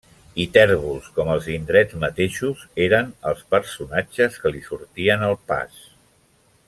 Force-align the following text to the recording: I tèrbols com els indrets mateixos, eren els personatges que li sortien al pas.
I 0.43 0.45
tèrbols 0.53 1.09
com 1.17 1.27
els 1.33 1.49
indrets 1.55 1.99
mateixos, 2.03 2.63
eren 2.87 3.13
els 3.33 3.45
personatges 3.57 4.41
que 4.47 4.53
li 4.57 4.65
sortien 4.71 5.29
al 5.29 5.39
pas. 5.53 5.87